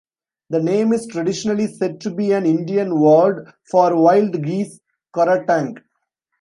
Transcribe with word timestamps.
The 0.49 0.59
name 0.59 0.93
is 0.93 1.05
traditionally 1.05 1.67
said 1.67 2.01
to 2.01 2.09
be 2.09 2.31
an 2.31 2.47
Indian 2.47 2.99
word 2.99 3.53
for 3.69 3.95
wild 3.95 4.41
geese; 4.43 4.79
Coratank. 5.15 5.77